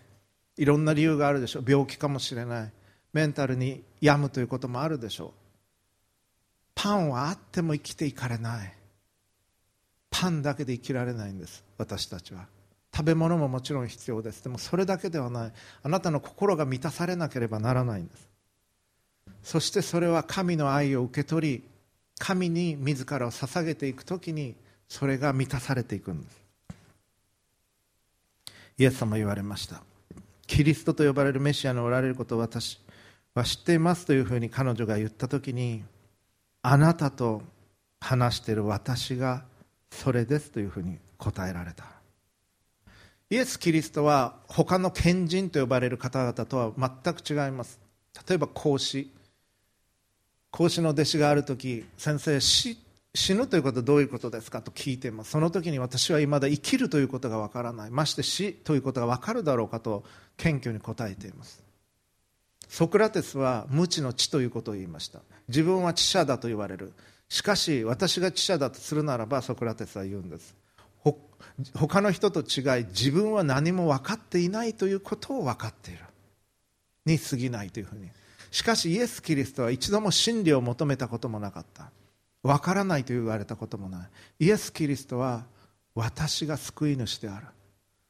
[0.58, 1.66] いろんな理由があるでしょう。
[1.68, 2.74] 病気かもしれない。
[3.14, 5.32] メンタルに病むということもあるでしょう。
[6.76, 8.74] パンはあっても生きていかれない。
[10.10, 11.64] パンだけで生きられないんです。
[11.78, 12.48] 私たちは。
[12.98, 14.44] 食べ物ももちろん必要です。
[14.44, 15.54] でもそれだけではない。
[15.84, 18.28] あなたの心が満たされなければならないんです。
[19.44, 21.64] そしてそれは神の愛を受け取り
[22.18, 24.56] 神に自らを捧げていく時に
[24.90, 26.42] それが満たされていくんです。
[28.80, 29.84] イエス様言われました。
[30.48, 32.80] キリストと呼ばれるメシアのおられることを私
[33.36, 35.84] は知っていますというふうに彼女が言った時に
[36.64, 37.44] あなたと
[38.00, 39.44] 話している私が
[39.92, 41.97] それですというふうに答えられた。
[43.30, 46.72] イエス・キリストは他の賢人と呼ばれる方々とは
[47.04, 47.80] 全く違います。
[48.28, 49.12] 例えば孔子。
[50.52, 52.78] 孔子の弟子がある時先生死
[53.14, 57.92] 死ぬということはどういうことですかと聞いていますその時に私は未だ生きるということがわからない。
[57.92, 60.04] まして死ということがわかるだろうかと
[60.38, 61.64] 謙虚に答えています。
[62.70, 65.20] ソクラテスは無知の知ということを言いました。
[65.50, 66.94] 自分は知者だと言われる。
[67.30, 70.56] しかし私が知者だとするならばソクラテスは言うんです。
[71.76, 76.00] 他の人と違い自分は何も分かっていないということを分かっている。
[77.06, 78.10] に過ぎないというふうに。
[78.52, 81.92] しかしイエス・キリストは一度も真理を求めたこともなかった。
[82.44, 84.06] 分からないと言われたこともな
[84.40, 84.46] い。
[84.46, 85.46] イエス・キリストは
[85.96, 87.48] 私が救い主である。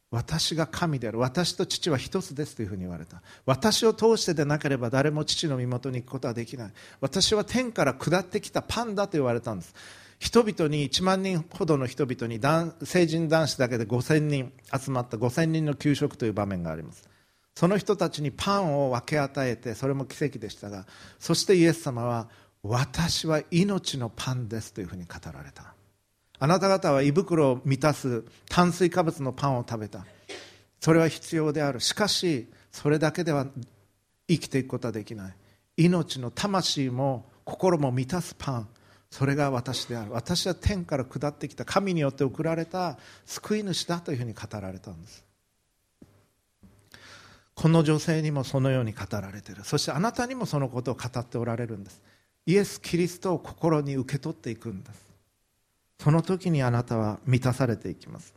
[0.09, 1.19] 私が神である。
[1.19, 3.21] 私と父は一つですというふうに言われた。
[3.45, 6.71] 私を通してでなければ誰も父の身元に行くことはできない。
[7.01, 9.75] 私は天から下ってきたパンだと言われたんです。
[10.19, 12.39] 人々に1万人ほどの人々に
[12.83, 17.07] 成人男子だけで5000人集まった5000人の給食という場面があります。
[17.55, 20.85] その人たちにパンを分け与えてそれも奇跡でしたが
[21.17, 22.29] そしてイエス様は
[22.61, 25.73] 私は命のパンですというふうに語られた。
[26.39, 30.05] あなた方は胃袋を満たす炭水化物のパンを食べた。
[30.79, 31.79] それは必要である。
[31.79, 33.47] しかしそれだけでは
[34.27, 35.35] 生きていくことはできない。
[35.77, 38.67] 命の魂も心も満たすパン。
[39.09, 40.11] それが私である。
[40.11, 45.23] 私は天から下ってきた神によって送られた救い主だというふうに語られたんです。
[47.55, 49.63] この女性にもそのように語られている。
[49.63, 52.01] そしてあなたにもそのことを語っておられるんです。
[52.45, 55.07] イエス・キリストを心に受け取っていくんです。
[55.99, 58.33] その時にあなたは満たされていきます。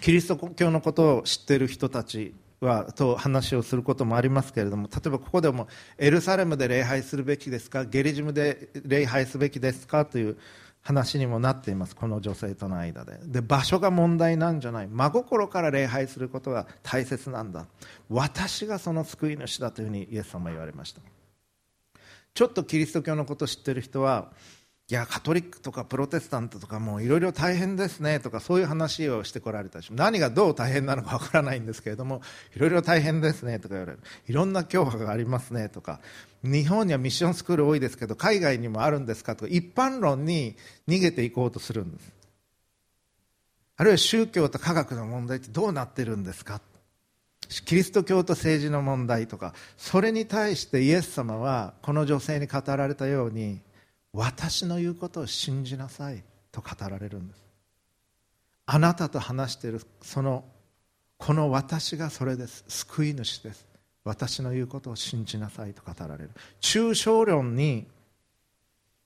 [0.00, 2.34] キリスト教のことを知っている人たち
[2.66, 7.84] はと話をすることもありますけれども例えばここでもエルサレムで礼拝するべきですか？
[7.84, 10.04] ゲリジムで礼拝すべきですか？
[10.04, 10.36] という
[10.82, 13.18] 話にもなっていますこの女性との間で。
[13.24, 14.88] で場所が問題なんじゃない。
[14.88, 17.66] 真心から礼拝することが大切なんだ。
[18.08, 21.00] 私がその救い主だというふうにイエス様は言われました。
[22.34, 24.32] ちょっとキリスト教のことを知ってる人は
[24.90, 32.20] いやカトリックとかプロテスタントとかもいろいろ大変ですねとかそういう話をしてこられたし何がどう大変なのかわからないんですけれども
[32.54, 34.00] いろいろ大変ですねとか言われる。
[34.28, 36.00] いろんな教派がありますねとか。
[36.42, 40.56] 日本にはミッションスクール多いですけど海外にもあるんですかとか一般論に
[40.88, 42.12] 逃げていこうとするんです。
[43.76, 46.60] あるいは宗教と科学の問題ってどうなってるんですか？
[47.64, 49.54] キリスト教と政治の問題とか。
[49.78, 53.60] それに対してイエス様はこの女性に語られたように
[54.12, 57.42] 私の言うことを信じなさいと語られるんです。
[58.66, 60.44] あなたと話しているその
[61.18, 62.64] この私がそれです。
[62.68, 63.66] 救い主です。
[64.04, 66.30] 私の言うことを信じなさいと語られる。
[66.60, 67.86] 抽象論に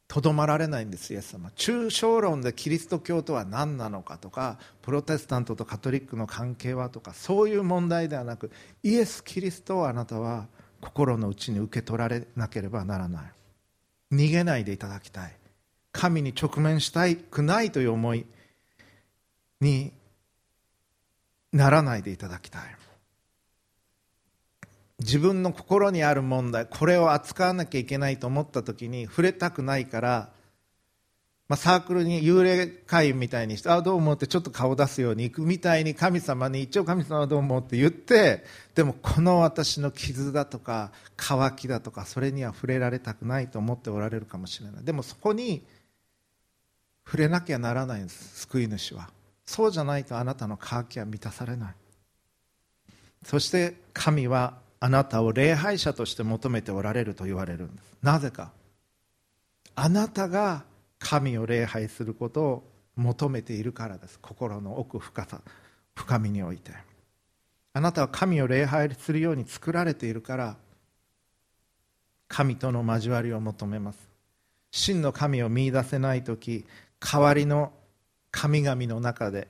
[0.09, 1.51] とどまられないんですイエス様。
[1.57, 8.51] 抽象論でキリスト教とは何なのかとかプロテスタントとカトリックの関係はとかそういう問題ではなく
[8.83, 10.47] イエス・キリストをあなたは
[10.81, 13.36] 心の内に受け取られなければならない。
[14.13, 15.37] 逃げないでいただきたい。
[15.93, 18.27] 神に直面したくないという思い
[19.61, 19.93] に
[21.53, 22.63] ならないでいただきたい。
[24.99, 30.31] 自分の心にある問題これを扱わなきゃいけないと思った時に触れたくないから
[31.49, 38.45] まあ、サークルに幽霊会員みたいにして、あ、どうもってちょっと顔出すように行くみたいに神様に一応神様はどうもって言って、
[38.75, 44.85] でもこの私の傷だとか、渇きだとか、それには触れられたくないと思っておられるかもしれない。
[44.85, 45.65] でもそこに
[47.05, 49.11] 触れなきゃならないんです、救い主は。
[49.45, 51.75] そうじゃないとあなたの渇きは満たされない。
[53.25, 57.85] そして神はあなたを礼拝者として求めておられると言われるんです。
[58.03, 58.51] なぜか。
[59.77, 60.65] あなたが
[60.99, 64.19] 神を礼拝することを求めているからです。
[64.21, 65.41] 心の奥深さ
[65.95, 66.73] 深みにおいて。
[67.73, 70.57] あなたは神を礼拝するように作られているから
[72.27, 74.09] 神との交わりを求めます。
[74.71, 76.65] 真の神を見いだせない時
[77.01, 77.73] 代わりの
[78.31, 79.49] 神々の中で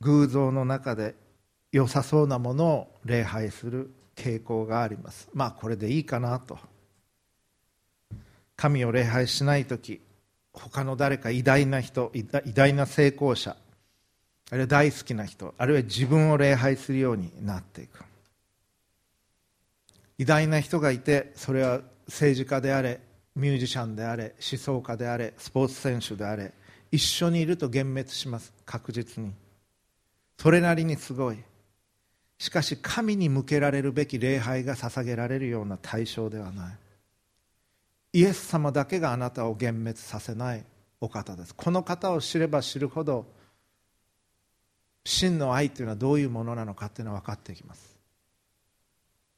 [0.00, 1.14] 偶像の中で
[1.72, 5.28] 良さそうなものを礼拝する傾向があります。
[5.32, 6.58] まあこれでいいかなと。
[8.56, 10.00] 神を礼拝しない時
[10.52, 13.56] 他の誰か偉大な人偉大な成功者
[14.50, 18.02] あるいは大好きな人あるいは自分を礼拝するようになっていく。
[20.18, 23.00] 偉大な人がいてそれは政治家であれ
[23.36, 26.52] ミュージシャンであれ思想家であれスポーツ選手であれ
[26.90, 29.32] 一緒にいると幻滅します確実に。
[30.38, 31.38] それなりにすごい。
[32.38, 36.74] しかし神に向けられるべき礼拝が捧げられるような対象ではない。
[38.12, 40.64] イエス様だけがあなたを幻滅させない
[41.00, 41.54] お方です。
[41.54, 43.26] この方を知れば知るほど
[45.04, 47.98] 真の愛というのはどういうものなのかというのは分かっていきます。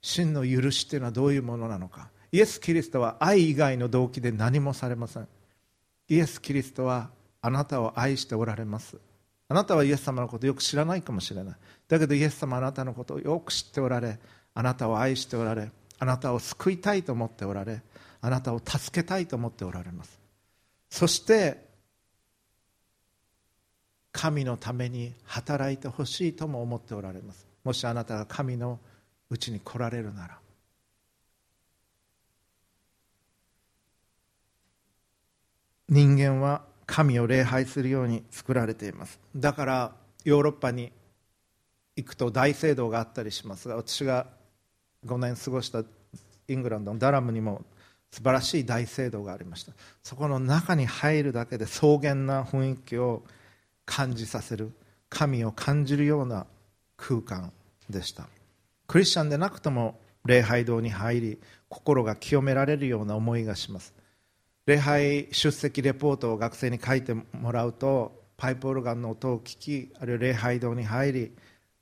[0.01, 2.09] 真の許しというのはどういうものなのか。
[2.33, 5.29] イエス・キリストは愛以外の動機で何もされません。
[6.09, 7.11] イエス・キリストは
[7.41, 8.97] あなたを愛しておられます。
[9.49, 11.57] あなたはイエス様のことをよく知らないかもしれない。
[11.89, 14.19] だけどイエス様あなたのことをよく知っておられ
[14.55, 17.83] あなたを愛しておられあなたを救いたいと思っておられ
[18.23, 20.19] あなたを助けたいと思っておられます。
[20.89, 21.69] そして
[24.13, 27.47] 神のために働いてほしいとも思っておられます。
[27.65, 28.79] もしあなたが神の
[29.29, 30.39] うちに来られるなら。
[35.89, 39.19] 人間は神を礼拝するように作られています。
[39.35, 39.93] だから
[40.25, 40.93] ヨーロッパに
[41.97, 44.27] 行くと大聖堂があったりしますが私が
[45.07, 45.83] 5年過ごした
[46.49, 47.63] イングランドのダラムにも
[48.13, 49.73] 素晴らしい大聖堂がありました。
[50.03, 53.25] そこの中に入るだけで草原な雰囲気を
[53.87, 54.73] 感じさせる
[55.09, 56.47] 神を感じるような
[56.97, 57.53] 空間
[57.89, 58.29] でした。
[58.87, 61.39] クリスチャンでなくても礼拝堂に入り
[61.71, 63.95] 心が清められるような思いがします。
[64.67, 71.33] 礼拝出席レポートを学生に書いてもらうとパイプオルガンの音を聞きあるいは礼拝堂に入り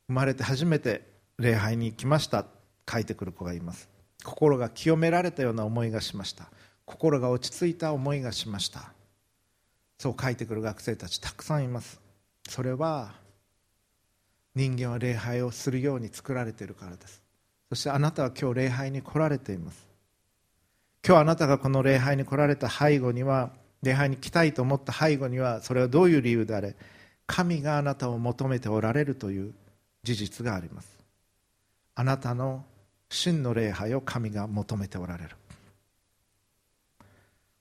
[0.07, 1.03] 生まれて初めて
[1.39, 2.47] 礼拝に行きました
[2.91, 3.89] 書いてくる子がいます。
[4.31, 6.45] 心が清められたような思いがしました。
[6.85, 8.93] 心が落ち着いた思いがしました。
[9.99, 12.01] そう書いてくる学生たちたくさんいます。
[12.49, 13.13] それは
[14.55, 17.23] 人間は礼拝をするように作られているからです。
[17.71, 19.89] そしてあなたは今日礼拝に来られています。
[21.05, 23.51] 今日あなたがこの礼拝に来られた背後には
[23.83, 26.77] 礼拝に来たいと思った背後にはそれはどういう理由であれ
[27.27, 29.55] 神があなたを求めておられるという
[30.05, 31.01] 事実があります。
[31.97, 32.65] あなたの
[33.11, 35.31] 真の礼拝を神が求めておられる。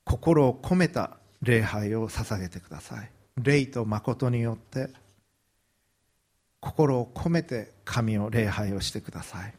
[0.05, 3.11] 心を込めた礼拝を捧げてください。
[3.37, 4.89] 霊と誠によって
[6.59, 9.53] 心を込めて神を礼拝をしてください。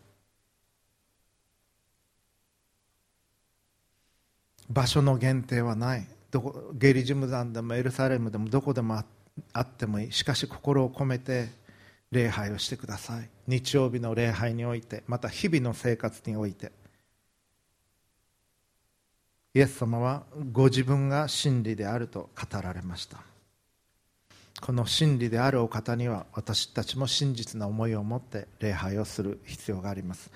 [4.69, 6.07] 場所の限定はない。
[6.31, 9.03] どこゲリジム山でもエルサレムでもどこでも
[9.53, 10.13] あってもいい。
[10.13, 11.49] しかし心を込めて
[12.11, 13.29] 礼拝をしてください。
[13.47, 16.73] 日曜日の礼拝においてまた日々の生活において
[19.55, 23.19] イエス様はご自分が真理であると語られました。
[24.61, 30.31] この真理であるお方には私たちも真実な思いを持って礼拝をする必要があります。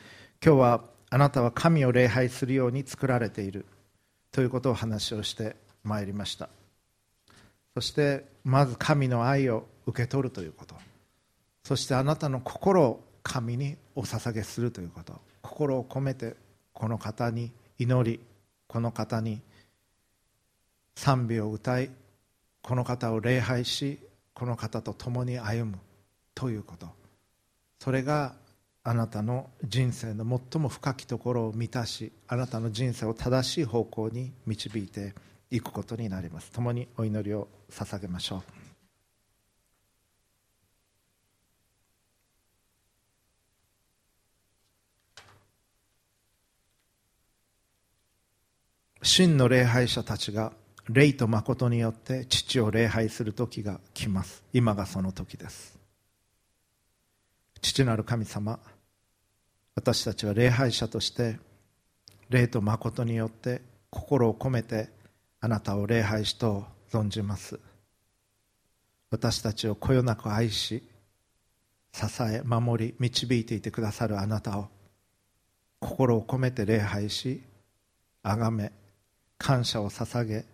[0.45, 3.67] 今日はあなたは神を礼拝するように作られている
[4.33, 5.55] ということを話をして
[5.85, 6.49] まいりました。
[7.75, 10.75] そしてまず神の愛を受け取るということ。
[11.65, 15.21] そしてあなたの心を神にお捧げするということ。
[15.43, 16.37] 心を込めて
[16.73, 18.21] この方に祈り
[18.67, 19.41] この方に
[20.95, 21.91] 賛美を歌い
[22.63, 23.99] この方を礼拝し
[24.35, 25.79] この方と共に歩む
[26.35, 26.89] ということ。
[27.79, 28.35] それが
[28.83, 35.15] あなたの人生の最も深きところを満たしあなたの人生を正しい方向に導いて
[35.51, 36.51] いくことになります。
[36.51, 38.64] 共にお祈りを捧げましょう。
[49.07, 50.55] 真の礼拝者たちが
[50.89, 54.43] 霊と誠によって父を礼拝する時が来ます。
[54.55, 55.79] 今がその時です。
[57.61, 58.59] 父なる神様
[59.75, 61.39] 私たちは礼拝者として
[62.31, 64.89] 霊と誠によって心を込めて
[65.39, 67.61] あなたを礼拝しと存じます。
[69.11, 70.83] 私たちをこよなく愛し
[71.93, 74.69] 支え守り導いていてくださるあなたを
[75.79, 77.43] 心を込めて礼拝し
[78.23, 78.73] 崇め
[79.45, 80.47] 感謝を捧げ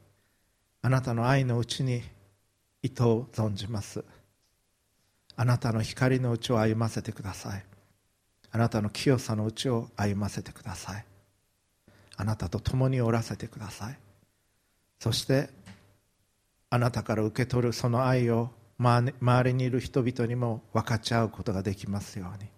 [0.83, 2.03] あなたの愛のうちに
[2.83, 4.05] 意図を存じます。
[5.37, 7.65] あなたの光のうちを歩ませてください。
[8.51, 11.05] あなたの清さのうちを歩ませてください。
[12.17, 13.99] あなたと共におらせてください。
[14.99, 15.51] そして
[16.69, 19.13] あなたから受け取るその愛を周
[19.45, 22.49] りにいる人々にも分かち合うことができますように。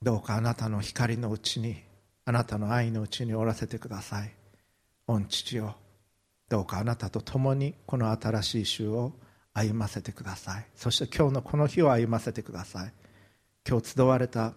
[0.00, 1.82] どうかあなたの光のうちに
[2.24, 4.39] あなたの愛のうちにおらせてください。
[5.18, 5.76] 御父よ
[6.48, 9.12] どうかあなたと共にこの新しい週を
[9.52, 10.66] 歩ませてください。
[10.74, 12.92] そして今日のこの日を歩ませてください。
[13.68, 14.54] 今日集われた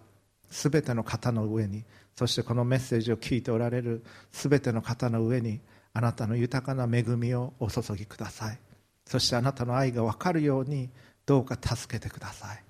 [0.50, 1.84] すべての方の上に
[2.16, 5.60] そしてこのメッセージを聞いておられるすべての方の上に
[5.92, 8.58] あなたの豊かな恵みをお注ぎください。
[9.06, 10.90] そしてあなたの愛が分かるように
[11.26, 12.62] どうか助けてください。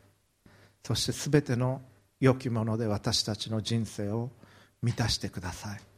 [0.85, 1.80] そしてすべての
[2.20, 4.30] 良きもので私たちの人生を
[4.82, 5.93] 満たしてください。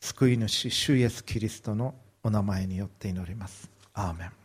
[0.00, 3.70] 救い主主イエスキリストのお名前によって祈ります。
[3.92, 4.39] アーメン。